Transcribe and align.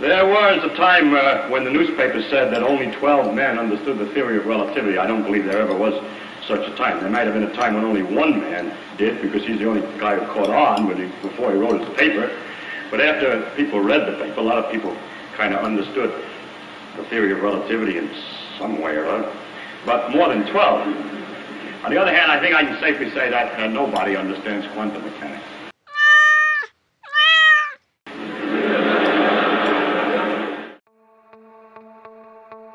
There 0.00 0.26
was 0.26 0.64
a 0.64 0.74
time 0.74 1.14
uh, 1.14 1.48
when 1.48 1.62
the 1.62 1.70
newspapers 1.70 2.28
said 2.28 2.52
that 2.52 2.64
only 2.64 2.90
12 2.90 3.32
men 3.32 3.60
understood 3.60 3.96
the 3.96 4.06
theory 4.06 4.36
of 4.36 4.44
relativity. 4.44 4.98
I 4.98 5.06
don't 5.06 5.22
believe 5.22 5.44
there 5.44 5.60
ever 5.60 5.74
was 5.74 5.94
such 6.48 6.68
a 6.68 6.74
time. 6.74 7.00
There 7.00 7.08
might 7.08 7.26
have 7.26 7.34
been 7.34 7.44
a 7.44 7.54
time 7.54 7.74
when 7.74 7.84
only 7.84 8.02
one 8.02 8.40
man 8.40 8.76
did, 8.98 9.22
because 9.22 9.46
he's 9.46 9.60
the 9.60 9.68
only 9.68 9.82
guy 9.98 10.18
who 10.18 10.26
caught 10.34 10.50
on 10.50 10.88
he, 10.96 11.04
before 11.22 11.52
he 11.52 11.58
wrote 11.58 11.80
his 11.80 11.96
paper. 11.96 12.28
But 12.90 13.02
after 13.02 13.48
people 13.54 13.80
read 13.80 14.12
the 14.12 14.18
paper, 14.18 14.40
a 14.40 14.42
lot 14.42 14.64
of 14.64 14.70
people 14.72 14.96
kind 15.36 15.54
of 15.54 15.64
understood 15.64 16.10
the 16.96 17.04
theory 17.04 17.30
of 17.30 17.40
relativity 17.40 17.96
in 17.96 18.10
some 18.58 18.82
way 18.82 18.96
or 18.96 19.06
other. 19.06 19.32
But 19.86 20.10
more 20.10 20.28
than 20.28 20.44
12. 20.50 20.88
On 21.84 21.90
the 21.90 21.98
other 22.00 22.12
hand, 22.12 22.32
I 22.32 22.40
think 22.40 22.56
I 22.56 22.64
can 22.64 22.80
safely 22.80 23.10
say 23.10 23.30
that 23.30 23.60
uh, 23.60 23.68
nobody 23.68 24.16
understands 24.16 24.66
quantum 24.74 25.04
mechanics. 25.04 25.44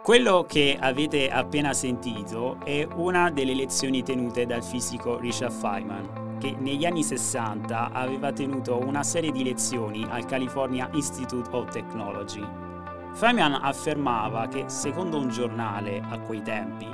Quello 0.09 0.43
che 0.47 0.75
avete 0.81 1.29
appena 1.29 1.71
sentito 1.71 2.57
è 2.63 2.83
una 2.95 3.29
delle 3.29 3.53
lezioni 3.53 4.01
tenute 4.01 4.47
dal 4.47 4.63
fisico 4.63 5.19
Richard 5.19 5.51
Feynman, 5.51 6.37
che 6.39 6.55
negli 6.57 6.83
anni 6.83 7.03
60 7.03 7.91
aveva 7.91 8.31
tenuto 8.31 8.79
una 8.79 9.03
serie 9.03 9.31
di 9.31 9.43
lezioni 9.43 10.03
al 10.09 10.25
California 10.25 10.89
Institute 10.93 11.47
of 11.51 11.69
Technology. 11.69 12.43
Feynman 13.13 13.53
affermava 13.61 14.47
che, 14.47 14.63
secondo 14.65 15.19
un 15.19 15.29
giornale 15.29 16.01
a 16.03 16.17
quei 16.21 16.41
tempi, 16.41 16.87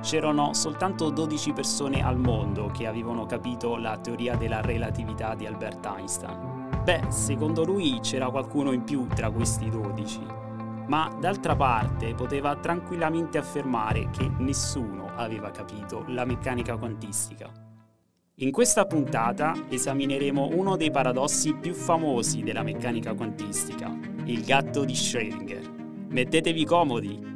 c'erano 0.00 0.54
soltanto 0.54 1.10
12 1.10 1.52
persone 1.52 2.02
al 2.02 2.16
mondo 2.16 2.70
che 2.72 2.86
avevano 2.86 3.26
capito 3.26 3.76
la 3.76 3.98
teoria 3.98 4.34
della 4.36 4.62
relatività 4.62 5.34
di 5.34 5.44
Albert 5.44 5.84
Einstein. 5.84 6.70
Beh, 6.82 7.02
secondo 7.10 7.66
lui 7.66 7.98
c'era 8.00 8.30
qualcuno 8.30 8.72
in 8.72 8.82
più 8.82 9.06
tra 9.08 9.30
questi 9.30 9.68
12 9.68 10.41
ma 10.86 11.14
d'altra 11.18 11.56
parte 11.56 12.14
poteva 12.14 12.56
tranquillamente 12.56 13.38
affermare 13.38 14.10
che 14.10 14.30
nessuno 14.38 15.10
aveva 15.14 15.50
capito 15.50 16.04
la 16.08 16.24
meccanica 16.24 16.76
quantistica. 16.76 17.50
In 18.36 18.50
questa 18.50 18.86
puntata 18.86 19.54
esamineremo 19.68 20.50
uno 20.52 20.76
dei 20.76 20.90
paradossi 20.90 21.54
più 21.54 21.74
famosi 21.74 22.42
della 22.42 22.62
meccanica 22.62 23.14
quantistica, 23.14 23.96
il 24.24 24.42
gatto 24.42 24.84
di 24.84 24.94
Schrödinger. 24.94 26.06
Mettetevi 26.08 26.64
comodi! 26.64 27.30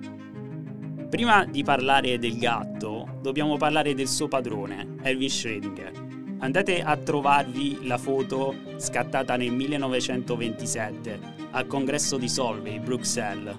Prima 1.08 1.44
di 1.44 1.62
parlare 1.62 2.18
del 2.18 2.38
gatto, 2.38 3.18
dobbiamo 3.20 3.56
parlare 3.56 3.94
del 3.94 4.08
suo 4.08 4.26
padrone, 4.26 4.96
Erwin 5.02 5.28
Schrödinger. 5.28 6.05
Andate 6.38 6.82
a 6.82 6.96
trovarvi 6.98 7.86
la 7.86 7.96
foto 7.96 8.54
scattata 8.76 9.36
nel 9.36 9.52
1927 9.52 11.18
al 11.52 11.66
congresso 11.66 12.18
di 12.18 12.28
Solvay, 12.28 12.78
Bruxelles. 12.78 13.56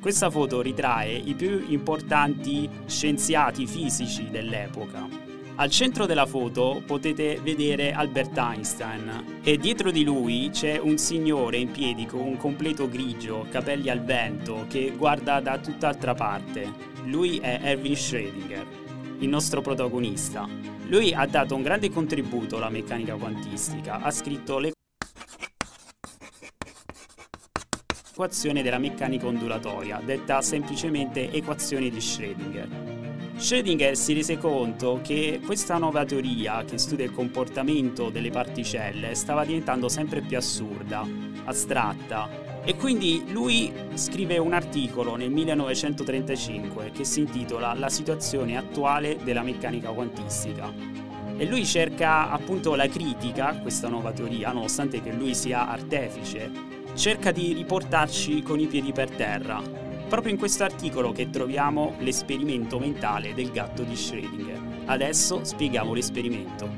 Questa 0.00 0.30
foto 0.30 0.62
ritrae 0.62 1.14
i 1.16 1.34
più 1.34 1.64
importanti 1.68 2.68
scienziati 2.86 3.66
fisici 3.66 4.30
dell'epoca. 4.30 5.08
Al 5.56 5.70
centro 5.70 6.06
della 6.06 6.26
foto 6.26 6.80
potete 6.86 7.40
vedere 7.42 7.90
Albert 7.90 8.38
Einstein 8.38 9.40
e 9.42 9.56
dietro 9.56 9.90
di 9.90 10.04
lui 10.04 10.50
c'è 10.52 10.78
un 10.78 10.96
signore 10.96 11.56
in 11.56 11.72
piedi 11.72 12.06
con 12.06 12.20
un 12.20 12.36
completo 12.36 12.88
grigio, 12.88 13.44
capelli 13.50 13.90
al 13.90 14.04
vento, 14.04 14.66
che 14.68 14.92
guarda 14.96 15.40
da 15.40 15.58
tutt'altra 15.58 16.14
parte. 16.14 16.72
Lui 17.06 17.38
è 17.38 17.58
Erwin 17.60 17.94
Schrödinger, 17.94 18.64
il 19.18 19.28
nostro 19.28 19.60
protagonista. 19.60 20.48
Lui 20.86 21.12
ha 21.12 21.26
dato 21.26 21.54
un 21.54 21.62
grande 21.62 21.90
contributo 21.90 22.56
alla 22.56 22.68
meccanica 22.68 23.14
quantistica, 23.14 24.00
ha 24.00 24.10
scritto 24.10 24.58
le 24.58 24.72
equazione 28.10 28.62
della 28.62 28.78
meccanica 28.78 29.26
ondulatoria, 29.26 30.00
detta 30.04 30.42
semplicemente 30.42 31.30
equazione 31.30 31.88
di 31.88 31.98
Schrödinger. 31.98 33.36
Schrödinger 33.36 33.92
si 33.94 34.14
rese 34.14 34.38
conto 34.38 35.00
che 35.02 35.40
questa 35.44 35.78
nuova 35.78 36.04
teoria 36.04 36.64
che 36.64 36.78
studia 36.78 37.04
il 37.04 37.12
comportamento 37.12 38.10
delle 38.10 38.30
particelle 38.30 39.14
stava 39.14 39.44
diventando 39.44 39.88
sempre 39.88 40.20
più 40.20 40.36
assurda, 40.36 41.06
astratta, 41.44 42.47
e 42.64 42.76
quindi 42.76 43.24
lui 43.28 43.72
scrive 43.94 44.38
un 44.38 44.52
articolo 44.52 45.16
nel 45.16 45.30
1935 45.30 46.90
che 46.92 47.04
si 47.04 47.20
intitola 47.20 47.74
La 47.74 47.88
situazione 47.88 48.56
attuale 48.56 49.18
della 49.22 49.42
meccanica 49.42 49.90
quantistica. 49.90 50.72
E 51.36 51.46
lui 51.46 51.64
cerca 51.64 52.30
appunto 52.30 52.74
la 52.74 52.88
critica 52.88 53.48
a 53.48 53.58
questa 53.58 53.88
nuova 53.88 54.12
teoria, 54.12 54.52
nonostante 54.52 55.00
che 55.00 55.12
lui 55.12 55.34
sia 55.34 55.68
artefice 55.68 56.50
cerca 56.94 57.30
di 57.30 57.52
riportarci 57.52 58.42
con 58.42 58.58
i 58.58 58.66
piedi 58.66 58.90
per 58.90 59.08
terra, 59.08 59.62
proprio 60.08 60.32
in 60.32 60.38
questo 60.38 60.64
articolo 60.64 61.12
che 61.12 61.30
troviamo 61.30 61.94
l'esperimento 61.98 62.80
mentale 62.80 63.34
del 63.34 63.52
gatto 63.52 63.84
di 63.84 63.94
Schrödinger. 63.94 64.86
Adesso 64.86 65.44
spieghiamo 65.44 65.94
l'esperimento. 65.94 66.68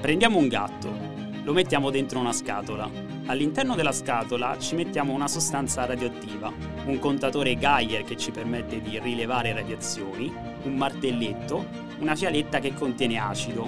Prendiamo 0.00 0.38
un 0.38 0.48
gatto, 0.48 1.07
lo 1.48 1.54
mettiamo 1.54 1.88
dentro 1.88 2.18
una 2.18 2.34
scatola. 2.34 2.90
All'interno 3.24 3.74
della 3.74 3.92
scatola 3.92 4.58
ci 4.58 4.74
mettiamo 4.74 5.14
una 5.14 5.28
sostanza 5.28 5.86
radioattiva, 5.86 6.52
un 6.84 6.98
contatore 6.98 7.56
Geiger 7.56 8.04
che 8.04 8.18
ci 8.18 8.30
permette 8.30 8.82
di 8.82 8.98
rilevare 8.98 9.54
radiazioni, 9.54 10.30
un 10.64 10.74
martelletto, 10.74 11.66
una 12.00 12.14
fialetta 12.14 12.58
che 12.58 12.74
contiene 12.74 13.18
acido. 13.18 13.66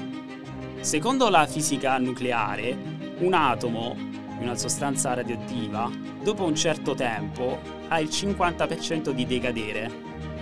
Secondo 0.80 1.30
la 1.30 1.46
fisica 1.46 1.96
nucleare, 1.96 2.76
un 3.20 3.32
atomo 3.32 3.97
una 4.41 4.56
sostanza 4.56 5.14
radioattiva, 5.14 5.91
dopo 6.22 6.44
un 6.44 6.54
certo 6.54 6.94
tempo 6.94 7.60
ha 7.88 7.98
il 7.98 8.08
50% 8.08 9.08
di 9.10 9.24
decadere. 9.26 9.91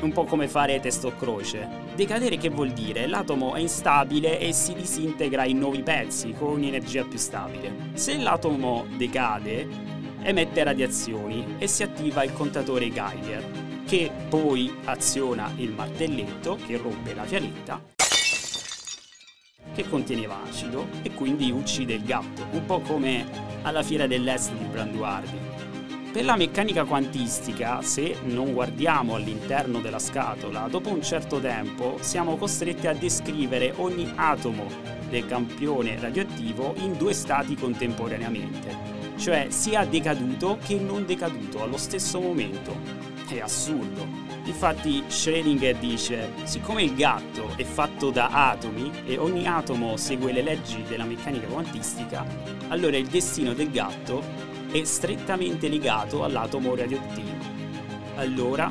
Un 0.01 0.11
po' 0.11 0.25
come 0.25 0.49
fare 0.49 0.81
testo 0.81 1.15
croce. 1.15 1.88
Decadere 1.99 2.37
che 2.37 2.49
vuol 2.49 2.71
dire? 2.71 3.09
L'atomo 3.09 3.57
è 3.57 3.59
instabile 3.59 4.39
e 4.39 4.53
si 4.53 4.73
disintegra 4.73 5.45
in 5.45 5.59
nuovi 5.59 5.83
pezzi 5.83 6.33
con 6.33 6.63
energia 6.63 7.05
più 7.05 7.19
stabile. 7.19 7.91
Se 7.95 8.17
l'atomo 8.17 8.87
decade, 8.97 9.67
emette 10.23 10.63
radiazioni 10.63 11.57
e 11.59 11.67
si 11.67 11.83
attiva 11.83 12.23
il 12.23 12.33
contatore 12.33 12.93
Geiger, 12.93 13.45
che 13.85 14.13
poi 14.29 14.73
aziona 14.85 15.53
il 15.57 15.73
martelletto 15.73 16.57
che 16.65 16.77
rompe 16.77 17.15
la 17.15 17.25
fialetta 17.25 17.83
che 19.75 19.89
conteneva 19.89 20.41
acido 20.45 20.87
e 21.03 21.13
quindi 21.15 21.51
uccide 21.51 21.95
il 21.95 22.05
gatto, 22.05 22.47
un 22.53 22.65
po' 22.65 22.79
come 22.79 23.27
alla 23.63 23.83
fiera 23.83 24.07
dell'est 24.07 24.53
di 24.53 24.65
Branduardi. 24.67 25.58
Per 26.11 26.25
la 26.25 26.37
meccanica 26.37 26.85
quantistica, 26.85 27.83
se 27.83 28.17
non 28.25 28.55
guardiamo 28.55 29.15
all'interno 29.15 29.81
della 29.81 29.99
scatola, 29.99 30.67
dopo 30.67 30.89
un 30.89 31.03
certo 31.03 31.39
tempo 31.39 31.99
siamo 32.01 32.39
costretti 32.39 32.87
a 32.87 32.95
descrivere 32.95 33.75
ogni 33.77 34.11
atomo 34.17 34.67
del 35.11 35.27
campione 35.27 36.01
radioattivo 36.01 36.75
in 36.79 36.97
due 36.97 37.13
stati 37.13 37.55
contemporaneamente, 37.55 38.75
cioè 39.17 39.49
sia 39.51 39.85
decaduto 39.85 40.59
che 40.65 40.77
non 40.77 41.05
decaduto 41.05 41.63
allo 41.63 41.77
stesso 41.77 42.19
momento. 42.21 42.75
È 43.29 43.39
assurdo. 43.41 44.07
Infatti 44.45 45.05
Schrödinger 45.07 45.79
dice, 45.79 46.33
siccome 46.45 46.83
il 46.83 46.95
gatto 46.95 47.53
è 47.57 47.65
fatto 47.65 48.11
da 48.11 48.49
atomi 48.49 48.91
e 49.05 49.19
ogni 49.19 49.47
atomo 49.47 49.99
segue 49.99 50.33
le 50.33 50.41
leggi 50.41 50.83
della 50.89 51.05
meccanica 51.05 51.47
quantistica, 51.49 52.25
allora 52.69 52.97
il 52.97 53.07
destino 53.07 53.53
del 53.53 53.71
gatto 53.71 54.48
è 54.71 54.85
strettamente 54.85 55.69
legato 55.69 56.25
all'atomo 56.25 56.75
radioattivo. 56.75 57.37
Allora, 58.17 58.71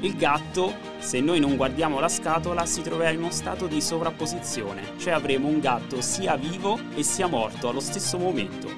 il 0.00 0.16
gatto, 0.16 0.72
se 0.98 1.20
noi 1.20 1.38
non 1.38 1.56
guardiamo 1.56 2.00
la 2.00 2.08
scatola, 2.08 2.66
si 2.66 2.82
troverà 2.82 3.10
in 3.10 3.18
uno 3.18 3.30
stato 3.30 3.66
di 3.66 3.80
sovrapposizione, 3.80 4.98
cioè 4.98 5.12
avremo 5.12 5.46
un 5.46 5.60
gatto 5.60 6.00
sia 6.00 6.36
vivo 6.36 6.78
e 6.96 7.04
sia 7.04 7.28
morto 7.28 7.68
allo 7.68 7.80
stesso 7.80 8.18
momento. 8.18 8.68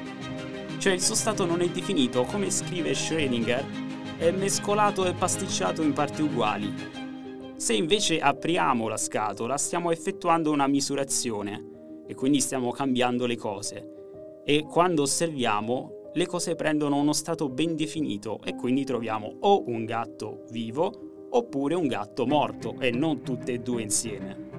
Cioè 0.79 0.93
il 0.93 1.01
suo 1.01 1.15
stato 1.15 1.47
non 1.47 1.63
è 1.63 1.69
definito, 1.69 2.25
come 2.25 2.51
scrive 2.51 2.93
Schrödinger, 2.93 3.65
è 4.19 4.31
mescolato 4.33 5.07
e 5.07 5.15
pasticciato 5.15 5.81
in 5.81 5.95
parti 5.95 6.21
uguali. 6.21 6.75
Se 7.57 7.73
invece 7.73 8.21
apriamo 8.21 8.87
la 8.89 8.99
scatola 8.99 9.57
stiamo 9.57 9.91
effettuando 9.91 10.51
una 10.51 10.67
misurazione 10.67 12.03
e 12.07 12.15
quindi 12.15 12.41
stiamo 12.41 12.71
cambiando 12.71 13.25
le 13.25 13.37
cose 13.37 14.43
e 14.45 14.65
quando 14.65 15.03
osserviamo 15.03 16.04
le 16.15 16.27
cose 16.27 16.55
prendono 16.55 16.97
uno 16.97 17.13
stato 17.13 17.49
ben 17.49 17.75
definito 17.75 18.39
e 18.45 18.55
quindi 18.55 18.85
troviamo 18.85 19.37
o 19.41 19.65
un 19.67 19.85
gatto 19.85 20.45
vivo 20.51 21.29
oppure 21.31 21.75
un 21.75 21.89
gatto 21.89 22.25
morto 22.25 22.77
e 22.79 22.93
non 22.93 23.23
tutte 23.23 23.53
e 23.53 23.59
due 23.59 23.83
insieme. 23.83 24.53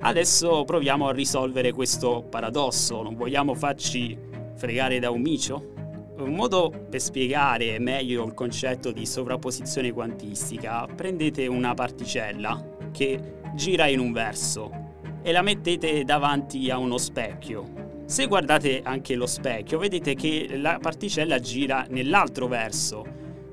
Adesso 0.00 0.64
proviamo 0.64 1.06
a 1.06 1.12
risolvere 1.12 1.72
questo 1.72 2.26
paradosso, 2.28 3.02
non 3.02 3.14
vogliamo 3.14 3.54
farci 3.54 4.16
fregare 4.56 4.98
da 4.98 5.10
un 5.10 5.20
micio? 5.20 5.72
Un 6.18 6.34
modo 6.34 6.86
per 6.90 7.00
spiegare 7.00 7.78
meglio 7.78 8.24
il 8.24 8.34
concetto 8.34 8.90
di 8.90 9.06
sovrapposizione 9.06 9.92
quantistica, 9.92 10.84
prendete 10.86 11.46
una 11.46 11.74
particella 11.74 12.76
che 12.90 13.36
gira 13.54 13.86
in 13.86 14.00
un 14.00 14.12
verso 14.12 14.70
e 15.22 15.30
la 15.30 15.42
mettete 15.42 16.02
davanti 16.02 16.70
a 16.70 16.78
uno 16.78 16.98
specchio. 16.98 17.87
Se 18.08 18.24
guardate 18.26 18.80
anche 18.82 19.14
lo 19.14 19.26
specchio, 19.26 19.76
vedete 19.76 20.14
che 20.14 20.56
la 20.56 20.78
particella 20.80 21.38
gira 21.40 21.84
nell'altro 21.90 22.48
verso. 22.48 23.04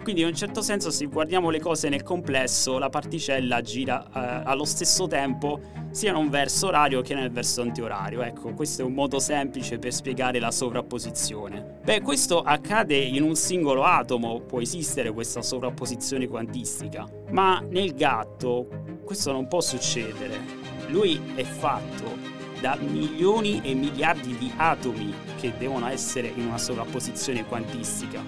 Quindi 0.01 0.21
in 0.21 0.27
un 0.27 0.33
certo 0.33 0.61
senso 0.61 0.91
se 0.91 1.07
guardiamo 1.07 1.49
le 1.49 1.59
cose 1.59 1.89
nel 1.89 2.03
complesso, 2.03 2.77
la 2.77 2.87
particella 2.87 3.59
gira 3.59 4.05
eh, 4.05 4.43
allo 4.45 4.63
stesso 4.63 5.07
tempo 5.07 5.59
sia 5.91 6.11
in 6.11 6.15
un 6.15 6.29
verso 6.29 6.67
orario 6.67 7.01
che 7.01 7.13
nel 7.13 7.31
verso 7.31 7.63
antiorario. 7.63 8.21
Ecco, 8.21 8.53
questo 8.53 8.83
è 8.83 8.85
un 8.85 8.93
modo 8.93 9.19
semplice 9.19 9.77
per 9.77 9.91
spiegare 9.91 10.39
la 10.39 10.51
sovrapposizione. 10.51 11.79
Beh, 11.83 11.99
questo 11.99 12.39
accade 12.39 12.95
in 12.95 13.23
un 13.23 13.35
singolo 13.35 13.83
atomo, 13.83 14.39
può 14.39 14.61
esistere 14.61 15.11
questa 15.11 15.41
sovrapposizione 15.41 16.29
quantistica, 16.29 17.05
ma 17.31 17.59
nel 17.59 17.93
gatto 17.93 18.69
questo 19.03 19.33
non 19.33 19.49
può 19.49 19.59
succedere. 19.59 20.39
Lui 20.87 21.19
è 21.35 21.43
fatto 21.43 22.44
da 22.65 22.75
milioni 22.79 23.61
e 23.63 23.75
miliardi 23.75 24.35
di 24.39 24.51
atomi 24.55 25.13
che 25.39 25.53
devono 25.55 25.87
essere 25.87 26.33
in 26.33 26.47
una 26.47 26.57
sovrapposizione 26.57 27.45
quantistica. 27.45 28.23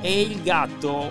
E 0.00 0.20
il 0.20 0.42
gatto 0.42 1.10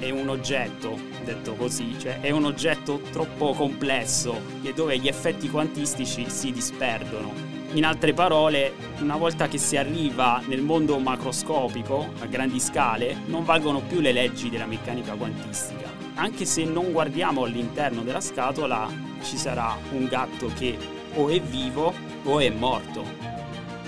è 0.00 0.10
un 0.10 0.28
oggetto, 0.28 0.98
detto 1.22 1.54
così, 1.54 1.96
cioè 2.00 2.18
è 2.18 2.30
un 2.30 2.46
oggetto 2.46 3.00
troppo 3.12 3.52
complesso 3.52 4.40
e 4.64 4.72
dove 4.72 4.98
gli 4.98 5.06
effetti 5.06 5.48
quantistici 5.48 6.28
si 6.28 6.50
disperdono. 6.50 7.32
In 7.74 7.84
altre 7.84 8.12
parole, 8.12 8.72
una 8.98 9.16
volta 9.16 9.46
che 9.46 9.58
si 9.58 9.76
arriva 9.76 10.42
nel 10.46 10.62
mondo 10.62 10.98
macroscopico, 10.98 12.14
a 12.22 12.26
grandi 12.26 12.58
scale, 12.58 13.18
non 13.26 13.44
valgono 13.44 13.82
più 13.82 14.00
le 14.00 14.10
leggi 14.10 14.50
della 14.50 14.66
meccanica 14.66 15.14
quantistica. 15.14 15.88
Anche 16.14 16.44
se 16.44 16.64
non 16.64 16.90
guardiamo 16.90 17.44
all'interno 17.44 18.02
della 18.02 18.20
scatola, 18.20 18.88
ci 19.22 19.36
sarà 19.36 19.76
un 19.92 20.08
gatto 20.08 20.50
che 20.58 21.01
o 21.14 21.28
è 21.28 21.40
vivo 21.40 21.92
o 22.24 22.40
è 22.40 22.50
morto. 22.50 23.04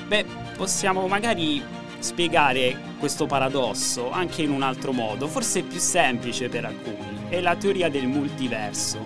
Beh, 0.07 0.25
possiamo 0.57 1.07
magari 1.07 1.63
spiegare 1.99 2.79
questo 2.99 3.27
paradosso 3.27 4.11
anche 4.11 4.43
in 4.43 4.51
un 4.51 4.63
altro 4.63 4.93
modo, 4.93 5.27
forse 5.27 5.63
più 5.63 5.79
semplice 5.79 6.49
per 6.49 6.67
alcuni. 6.67 7.27
È 7.29 7.41
la 7.41 7.57
teoria 7.57 7.89
del 7.89 8.07
multiverso, 8.07 9.05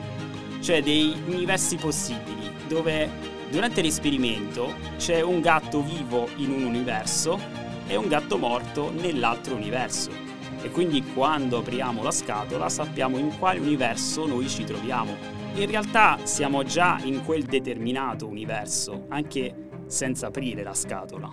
cioè 0.60 0.82
dei 0.82 1.16
universi 1.26 1.76
possibili, 1.76 2.50
dove 2.66 3.08
durante 3.50 3.82
l'esperimento 3.82 4.74
c'è 4.96 5.20
un 5.20 5.40
gatto 5.40 5.82
vivo 5.82 6.28
in 6.36 6.50
un 6.50 6.64
universo 6.64 7.38
e 7.86 7.96
un 7.96 8.08
gatto 8.08 8.36
morto 8.36 8.90
nell'altro 8.90 9.54
universo. 9.54 10.27
E 10.62 10.70
quindi 10.70 11.02
quando 11.14 11.58
apriamo 11.58 12.02
la 12.02 12.10
scatola 12.10 12.68
sappiamo 12.68 13.18
in 13.18 13.36
quale 13.38 13.60
universo 13.60 14.26
noi 14.26 14.48
ci 14.48 14.64
troviamo 14.64 15.38
in 15.54 15.66
realtà 15.66 16.18
siamo 16.22 16.62
già 16.62 17.00
in 17.02 17.24
quel 17.24 17.42
determinato 17.42 18.28
universo, 18.28 19.06
anche 19.08 19.70
senza 19.86 20.28
aprire 20.28 20.62
la 20.62 20.74
scatola. 20.74 21.28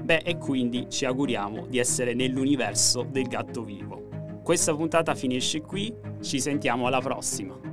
Beh, 0.00 0.18
e 0.18 0.38
quindi 0.38 0.86
ci 0.88 1.04
auguriamo 1.04 1.66
di 1.66 1.78
essere 1.78 2.14
nell'universo 2.14 3.02
del 3.02 3.26
gatto 3.26 3.64
vivo. 3.64 4.08
Questa 4.44 4.74
puntata 4.74 5.14
finisce 5.16 5.60
qui, 5.60 5.92
ci 6.20 6.40
sentiamo 6.40 6.86
alla 6.86 7.00
prossima. 7.00 7.67